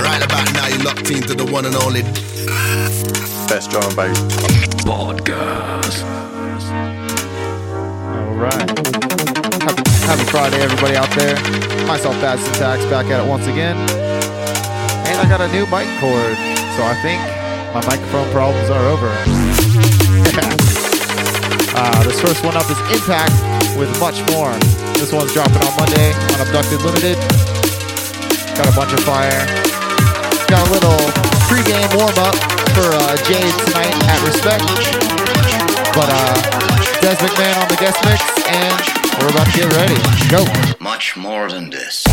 [0.00, 2.02] Right about now, you're locked into the one and only
[3.48, 4.18] Best drum and bass.
[4.88, 6.04] Podcast.
[8.08, 8.70] All right.
[9.60, 11.36] Happy, happy Friday, everybody out there.
[11.86, 13.76] Myself, Bad Syntax, back at it once again.
[15.04, 16.36] And I got a new mic cord,
[16.76, 17.20] so I think
[17.74, 19.08] my microphone problems are over.
[21.76, 23.36] uh, this first one up is Impact
[23.76, 24.56] with Much More.
[24.96, 27.18] This one's dropping on Monday on Abducted Limited.
[28.56, 29.71] Got a bunch of fire.
[30.52, 30.98] Got a little
[31.48, 32.34] pre-game warm-up
[32.74, 34.62] for uh, Jade tonight at Respect.
[35.94, 39.96] But uh, Des McMahon on the guest mix, and we're about to get ready.
[40.28, 40.44] Go.
[40.78, 42.04] Much more than this.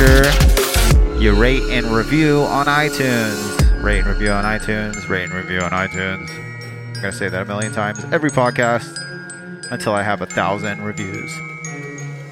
[0.00, 3.82] Sure you rate and review on iTunes.
[3.82, 5.08] Rate and review on iTunes.
[5.08, 6.30] Rate and review on iTunes.
[6.30, 8.98] I'm going to say that a million times every podcast
[9.70, 11.30] until I have a thousand reviews.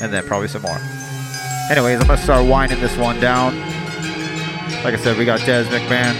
[0.01, 0.79] And then probably some more.
[1.71, 3.59] Anyways, I'm going to start winding this one down.
[4.85, 6.15] Like I said, we got Des McMahon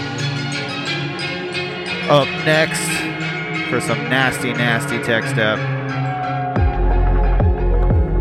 [2.09, 2.81] up next
[3.69, 5.57] for some nasty, nasty tech step.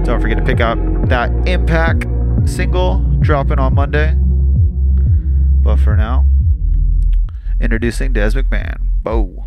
[0.07, 2.07] Don't forget to pick up that Impact
[2.49, 4.15] single dropping on Monday.
[5.63, 6.25] But for now,
[7.61, 8.87] introducing Des McMahon.
[9.03, 9.45] Bo.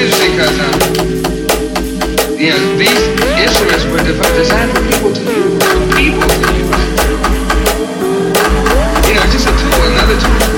[0.00, 0.78] It's because, um,
[2.38, 3.02] you know, these
[3.34, 6.82] instruments were designed for people to use, For people to use.
[9.08, 10.57] You know, just a tool, another tool.